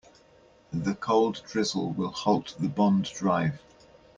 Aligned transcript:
The 0.73 0.95
cold 0.95 1.43
drizzle 1.47 1.91
will 1.91 2.09
halt 2.09 2.55
the 2.59 2.69
bond 2.69 3.05
drive. 3.13 3.59